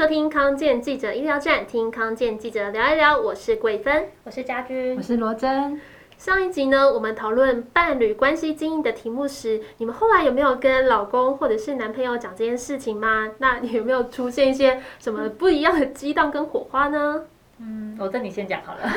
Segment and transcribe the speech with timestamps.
[0.00, 3.20] 收听康健记者医疗站，听康健记者聊一聊。
[3.20, 5.78] 我是桂芬，我是家君，我是罗真。
[6.16, 13.28] 上一集呢，我们讨论伴侣关系经营的题目时，你们后来有没有跟老公或者是男朋友讲这件事情吗？
[13.36, 17.24] 那你有没有出现一些什么不一样的激荡跟火花呢？
[17.58, 18.80] 嗯，罗真你先讲好了。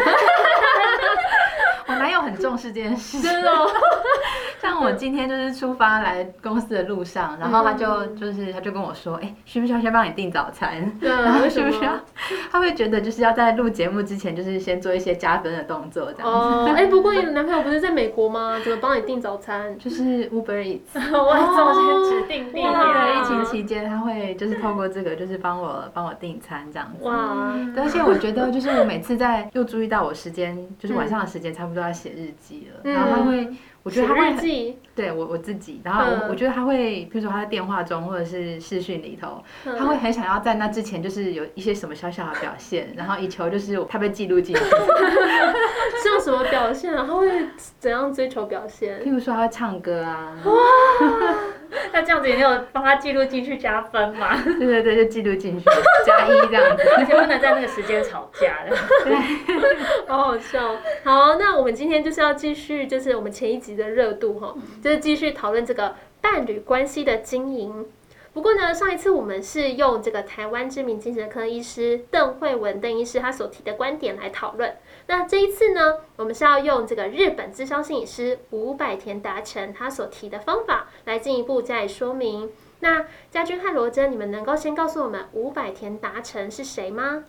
[1.86, 3.70] 我男友很重视这件事，真的哦。
[4.64, 10.90] 像我今天就是出发来公司的路上，然后他就就是他就跟我说，哎，需不需要先帮你订早餐？
[11.02, 12.00] 然后需不需要？
[12.50, 16.38] 他会觉得就是要在录节目之前，就是先做一些加分的动作，这样子。
[16.38, 18.58] 哦， 哎，不过你的男朋友不是在美国吗？
[18.64, 19.78] 怎么帮你订早餐？
[19.78, 20.96] 就是 Uber Eats。
[21.12, 22.74] 我首先指定地点。
[22.74, 27.04] 疫情期间，他会就是透过这个，就是帮我帮我订餐这样子。
[27.04, 27.54] 哇！
[27.76, 33.50] 而且我觉得，就是我每次在又注意到我时间，就是晚上的时间，差不多要写日记了，然后他会。
[33.84, 34.38] 我觉得他会很
[34.96, 39.44] 对我我自己，然后我我觉得他会，比如说他在电话中或者是视讯里头，
[39.78, 44.62] 他会很想要在那之前就是有一些什么小小的表现，然后以求就是他被记录进去。
[46.04, 47.06] 像什么表现啊？
[47.08, 47.30] 他会
[47.80, 49.02] 怎样追求表现？
[49.02, 50.34] 譬如说他会唱歌啊。
[50.46, 50.54] 哇！
[51.94, 54.36] 那这样子也有帮他记录进去加分嘛？
[54.44, 55.66] 对对对，就记录进去
[56.06, 58.76] 加一这样子，而且不能在那个时间吵架的。
[59.04, 59.16] 对，
[60.08, 60.76] 好好笑。
[61.04, 67.86] 好，那我们今天就是要继续，就是我们前一集的热度哈，就是继续讨论这个伴侣关系的经营。
[68.34, 74.76] 不过呢，上一次我们是用这个台湾知名精神科医师邓惠文邓医师他所提的观点来讨论。
[75.06, 82.50] 那这一次呢，我们是要用这个日本咨商心理师伍百田达成他所提的方法来进一步加以说明。
[82.80, 87.24] 那家君和罗真，你们能够先告诉我们伍百田达成是谁吗？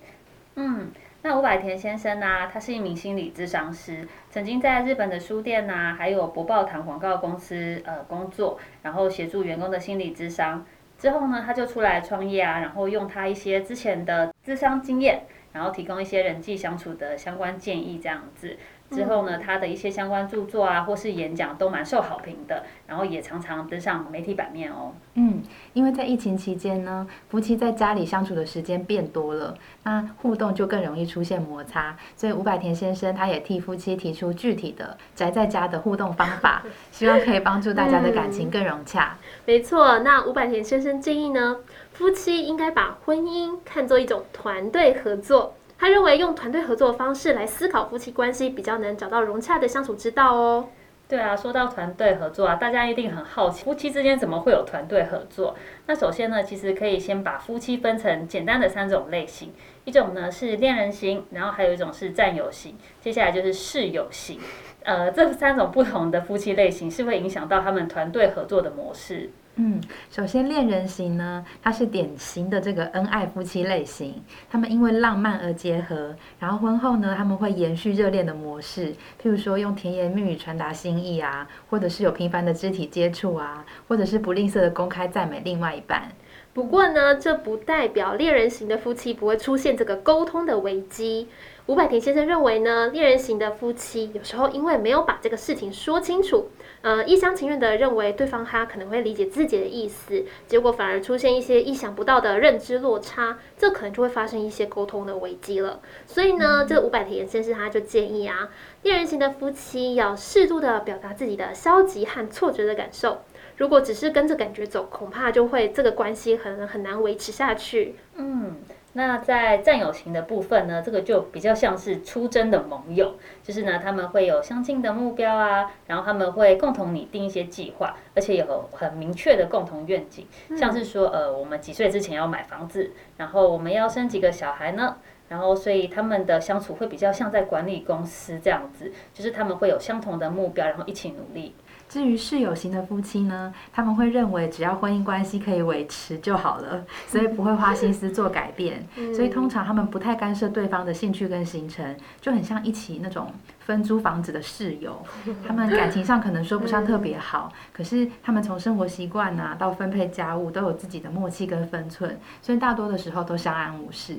[0.55, 0.91] 嗯。
[1.21, 10.67] 那伍百田先生呢、他是一名心理咨商师，曾经在日本的书店呐、还有博报堂广告公司呃工作，然后协助员工的心理咨商。
[10.99, 18.57] 之后呢，他就出来创业啊，然后用他一些之前的咨商经验，然后提供一些人际相处的相关建议，这样子。
[18.91, 24.93] 之后呢，他的一些相关著作啊，或是演讲都蛮受好评的，然后也常常登上媒体版面哦。
[25.15, 36.63] 嗯，因为在疫情期间呢，夫妻在家里相处的时间变多了，那互动就更容易出现摩擦，所以伍百田先生他也替夫妻提出具体的宅在家的互动方法，
[36.93, 39.17] 希望可以帮助大家的感情更融洽。
[39.21, 41.57] 嗯，没错，那伍百田先生建议呢，
[41.93, 45.55] 夫妻应该把婚姻看作一种团队合作。
[45.79, 50.69] 他认为用团队合作的方式来思考夫妻关系，比较能找到融洽的相处之道哦。
[51.07, 55.55] 对啊，说到团队合作啊，大家一定很好奇，夫妻之间怎么会有团队合作？
[55.87, 59.53] 那首先呢，其实可以先把夫妻分成简单的三种类型，
[59.85, 64.41] 一种呢是恋人型，然后还有一种是战友型，接下来就是室友型。
[64.83, 69.31] 呃，这三种不同的夫妻类型是会影响到他们团队合作的模式。
[69.57, 74.21] 嗯，首先恋人型呢，它是典型的这个恩爱夫妻类型，
[74.51, 78.93] 他们因为浪漫而结合，然后婚后呢，他们会延续热恋的模式，
[79.23, 86.09] 譬如说用甜言蜜语传达心意啊，或者是有频繁的肢体接触啊，或者是不吝啬的公开赞美另外一半。
[86.53, 91.29] 不过呢，这不代表恋人型的夫妻不会出现这个沟通的危机。
[91.67, 96.49] 伍百田先生认为呢，恋人型的夫妻有时候因为没有把这个事情说清楚。
[96.85, 105.81] 呃，一厢情愿的认为对方他可能会理解自己的意思，结果反而出现一些意想不到的认知落差，这可能就会发生一些沟通的危机了。
[106.07, 108.51] 所以呢，这五百田先生他就建议啊，
[108.83, 113.23] 恋人型的夫妻要适度的表达自己的消极和挫折的感受，
[113.57, 117.95] 如果只是跟着感觉走，恐怕就会这个关系很很难维持下去。
[118.17, 118.57] 嗯。
[118.95, 134.97] 那在战友型的部分呢，这个就比较像是出征的盟友，就是呢，他们会有相近的目标啊，然后他们会共同拟定一些计划，而且有很明确的共同愿景，像是说，呃，我们几岁之前要买房子，然后我们要生几个小孩呢？
[135.27, 141.55] 然后，所以他们的相处会比较像在管理公司这样子，就是他们会有相同的目标，然后一起努力。
[141.95, 148.85] 至于室友型的夫妻呢，他们会认为只要婚姻关系可以维持就好了，所以不会花心思做改变。
[149.15, 155.01] 所以通常他们不太干涉对方的兴趣跟行程，就很像一起那种分租房子的室友。
[155.47, 164.17] 他们感情上可能说不上特别好，可是他们从生活习惯啊到分配家务都有自己的默契跟分寸，所以大多的时候都相安无事。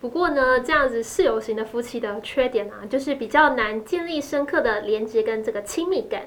[0.00, 6.22] 不过呢，这样子室友型的夫妻的缺点啊，就是比较难建立深刻的连接跟这个亲密感。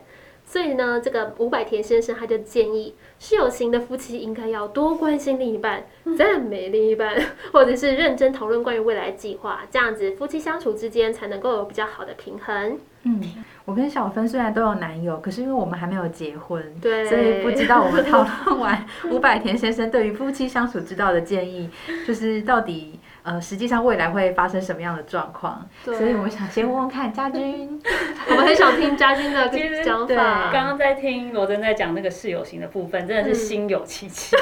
[0.46, 7.20] 所以呢，这个伍百田先生他就建议，室友型的夫妻应该要多关心另一半，赞美另一半，
[7.52, 12.80] 或者是认真讨论关于未来计划，这样子夫妻相处之间才能够有比较好的平衡。
[13.06, 13.22] 嗯，
[13.64, 21.70] 我跟小芬虽然都有男友，可是因为我们还没有结婚，对，所以不知道我们讨论完 五百田先生对于夫妻相处之道的建议，
[22.06, 23.00] 就是到底。
[23.26, 25.68] 呃，实际上未来会发生什么样的状况？
[25.84, 27.82] 对，所以我想先问问看家军，
[28.30, 29.50] 我们很想听家军的
[29.84, 30.52] 讲法。
[30.54, 34.36] 刚刚在听罗真在讲那个室友型的部分，真的是心有戚戚。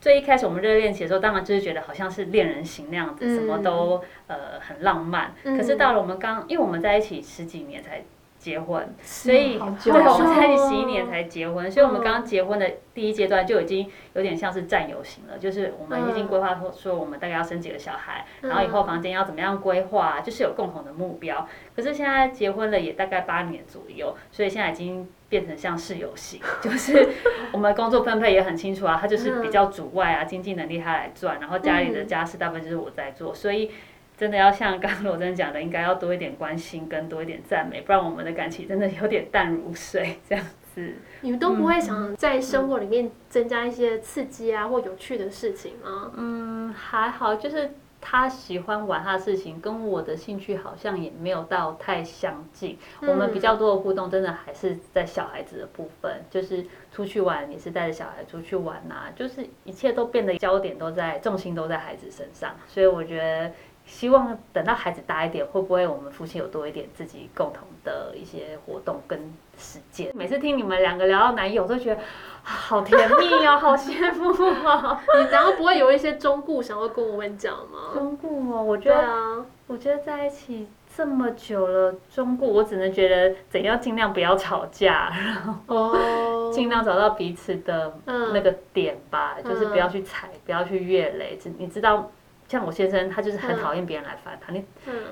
[0.00, 5.34] 最、嗯、一开始我们热恋期的时候，当然就是觉得好像是恋人型那样子，嗯、什么都呃很浪漫。
[5.44, 8.02] 嗯、可是到了我们刚，因为我们在一起十几年才。
[8.40, 21.48] 结婚，所以对，我们在一起十一年才结婚，所以我们刚刚结婚的第一阶段就已经有点像是占有型了，就是我们已经规划说我们大概要生几个小孩，然后以后房间要怎么样规划，就是有共同的目标。
[21.74, 27.08] 可是现在结婚了也大概八年左右，所以现在已经变成像室友型， 就是
[27.50, 33.72] 我们工作分配也很清楚啊，他就是比较主外啊，经济能力他来赚，然后家里的家事大部分就是我在做，所以。
[34.18, 40.44] 真的要像刚刚罗真讲的，应该要多一点关心，跟多一点赞美，不然我们的感情真的有点淡如水这样
[40.74, 40.92] 子。
[41.20, 46.10] 你们都不会想在生活里面增加一些刺激啊，或有趣的事情吗？
[46.16, 47.70] 嗯，还好，就是
[48.00, 52.76] 他喜欢玩他的事情，跟我的兴趣好像也没有到太相近。
[53.02, 63.52] 我们比较多的互动，真的还是在小孩子的部分，就是出去玩也是带着小孩出去玩啊，就是一切都变得焦点都在重心都在孩子身上，所以我觉得。
[63.88, 69.18] 希望等到孩子大一点，会不会我们夫妻有多一点自己共同的一些活动跟
[69.56, 70.12] 时间？
[70.14, 72.00] 每次听你们两个聊到男友，都觉得
[72.42, 74.98] 好甜蜜哦，好羡慕哦。
[75.16, 77.90] 你然后不会有一些忠告想要跟我们讲吗？
[77.94, 85.34] 忠告哦，我觉得，啊、我觉得在一起这么久了，忠告我只能觉得怎样尽量不要吵架，然
[85.66, 91.38] 后尽量找到彼此的那个点吧，嗯、就是不要去踩，不要去越雷。
[91.56, 92.10] 你知道？
[92.48, 94.64] 像我先生，他就是很讨厌别人来烦他，你，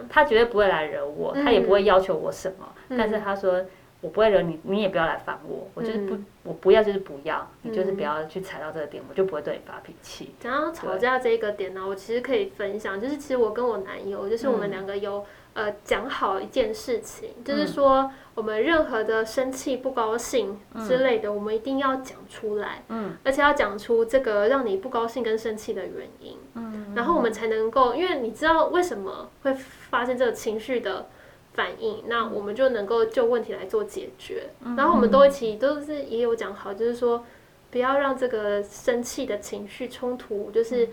[0.08, 3.62] 他绝对不会来惹我，他也不会要求我什么，但是他说
[4.00, 10.34] 我不会惹你，你也不要来烦我，我就是不，我不要就是不要，你就是不要去踩到这个点，我就不会对你发脾气。
[10.40, 15.24] 讲到吵架这一个点呢，我其实可以分享，就是其实我跟我男友，就是我们两个有。
[15.56, 31.06] 呃，讲好一件事情，就是说我们任何的生气、不高兴之类的，嗯、我们一定要讲出来，嗯，而且要讲出这个让你不高兴跟生气的原因，嗯，然后我们才能够，因为你知道为什么会发生这个情绪的
[31.54, 37.24] 反应，那我们就能够就问题来做解决，嗯、然后我们都一起都是也有讲好，就是说
[37.70, 40.88] 不要让这个生气的情绪冲突，就是。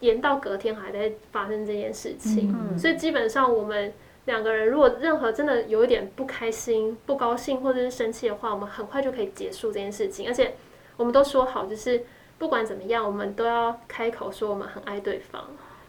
[0.00, 3.90] 延到隔天还在发生这件事情，嗯、所以基本上我们
[4.26, 10.28] 两个人如果任何真的有一点不开心、不高兴或者是生气的话，我们很快就可以结束这件事情。
[10.28, 10.56] 而且
[10.98, 12.02] 我们都说好，就是
[12.44, 15.42] 不管怎么样，我们都要开口说我们很爱对方，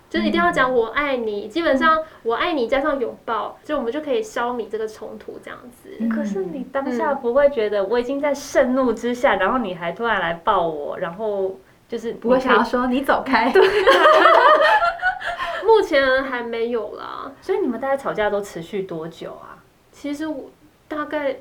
[0.10, 1.48] 就是一定要讲我爱你。
[1.48, 5.90] 嗯、基本上我爱你加上拥抱，就我们就可以消弭这个冲突这样子。
[6.08, 11.58] 可是你当下不会觉得我已经在盛怒之下，然后你还突然来抱我，然后。
[11.88, 13.62] 就是不会想要说你走开，对，
[15.64, 17.32] 目前还没有啦。
[17.42, 19.62] 所以你们大概吵架都持续多久啊？
[19.92, 20.50] 其实我
[20.88, 21.38] 大概。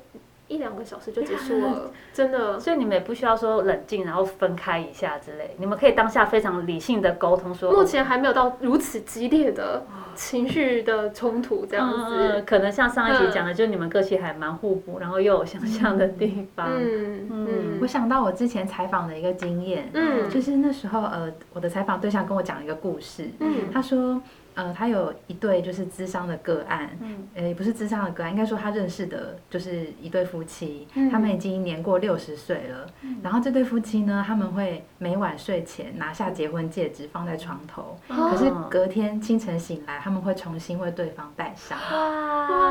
[0.47, 2.59] 一两个小时就结束了， 真的。
[2.59, 5.55] 所以你们也不需要说冷静，然后分开一下之类。
[5.57, 7.71] 你们可以当下非常理性的沟通说。
[7.71, 9.83] 目前还没有到如此激烈的
[10.13, 12.15] 情绪的冲突这样子。
[12.15, 16.69] 嗯，可能像上一集讲的，就你们个性还蛮互补，然后又有相像的地方。
[16.71, 17.77] 嗯嗯。
[17.81, 24.21] 我想到我之前采访的一个经验，嗯，就是那时候呃，我的采访对象跟我讲一个故事，嗯，他说。
[24.55, 41.77] 呃，他有一对就是智商的个案，嗯，呃，也不是智商的个案，应该说他认识的就是一对夫妻，嗯，他们已经年过六十岁了，嗯，然后这对夫妻呢，他们会每晚睡前拿下结婚戒指放在床头，哦，可是隔天清晨醒来，他们会重新为对方戴上，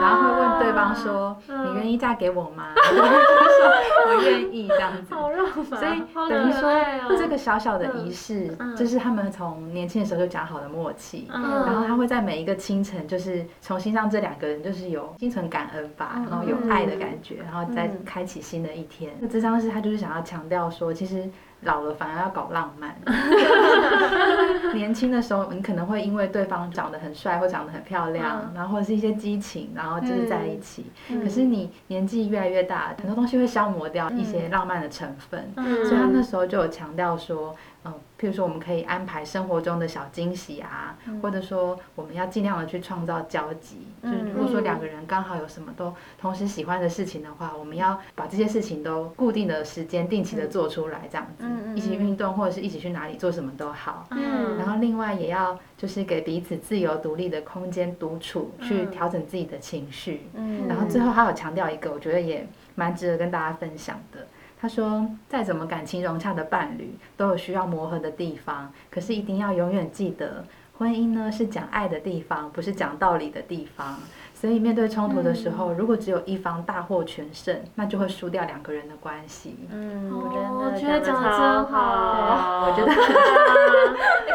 [0.00, 0.43] 然后会问对
[0.74, 11.42] 方说：“嗯，你愿意嫁给我吗？” 对方说：“我愿意。”这样子，好浪漫，所以等于说这个小小的仪式，嗯，就是他们从年轻的时候就讲好的默契，嗯。
[11.66, 19.12] 然后他会在每一个清晨，就是重新让这两个人就是有心存感恩吧，然后有爱的感觉，然后再开启新的一天。
[19.20, 21.30] 那这张是他就是想要强调说，其实。
[21.64, 22.94] 老了反而要搞浪漫，
[24.74, 30.86] 年轻的时候你可能会因为对方长得很帅或长得很漂亮，然后或者是一些激情，然后就是在一起。
[31.22, 35.52] 可是你年纪越来越大，很多东西会消磨掉一些浪漫的成分，
[35.84, 43.86] 所以他那时候就有强调说，嗯，譬如说我们可以安排生活中的小惊喜啊，或者说我们要尽量的去创造交集。
[44.02, 51.44] 就是如果说两个人刚好有什么都同时喜欢的事情的话，我们要把这些事情都固定的时间定期的做出来，这样子。
[51.74, 54.06] 一起运动或者是一起去哪里做什么都好。
[54.10, 60.28] 嗯，然后另外也要就是给彼此自由独立的空间独处，去调整自己的情绪。
[60.34, 64.26] 嗯，然后最后还有强调一个，我觉得也蛮值得跟大家分享的。
[64.60, 70.44] 他说，再怎么感情融洽的伴侣，都有需要磨合的地方，可是一定要永远记得，
[70.78, 73.98] 婚姻呢是讲爱的地方，不是讲道理的地方。
[74.34, 79.56] 所以面对冲突的时候，嗯、如果只有一方大获全胜，那就会输掉两个人的关系。
[79.70, 82.66] 嗯，我觉得讲的真好。
[82.66, 82.92] 我觉得，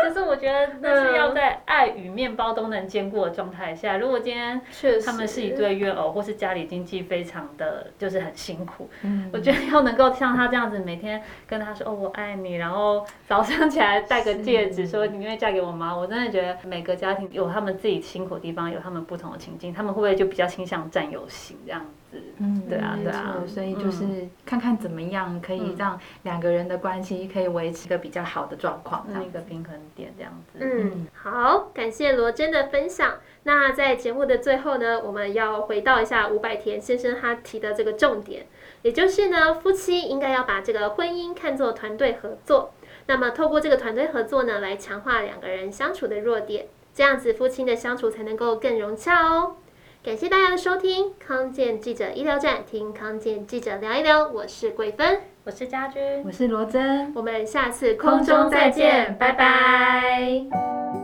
[0.04, 1.49] 可是我觉得那是要在
[1.80, 3.96] 爱与面包都能兼顾的状态下。
[3.96, 4.62] 如果今天
[5.06, 15.96] 他们是一对怨偶，或是家里经济非常的就是很辛苦，嗯、我觉得要能够像他这样子，每天跟他说哦我爱你，然后早上起来戴个戒指，说你愿意嫁给我吗？
[15.96, 20.10] 我真的觉得每个家庭有他们自己辛苦的地方，有他们不同的情境，他们会不。
[20.10, 21.99] 会就比较倾向占有型这样子，
[22.39, 30.60] 嗯，对啊，对啊，所以就是看看怎么样可以让两个人的关系可以维持一个比较好的状况，那一个平衡点这样子。
[30.60, 33.16] 嗯，好，感谢罗真的分享。
[33.44, 38.48] 那在节目的最后呢，我们要回到一下伍佰田先生他提的这个重点，
[38.82, 42.74] 也就是呢，夫妻应该要把这个婚姻看作团队合作，
[43.08, 49.56] 那么透过这个团队合作呢，来强化两个人相处的弱点，这样子夫妻的相处才能够更融洽哦。
[50.01, 54.25] 感谢大家的收听，康健记者医疗站，听康健记者聊一聊。
[54.29, 60.99] 我是桂芬，我是家君，我是罗真，我们下次空中再见，拜拜。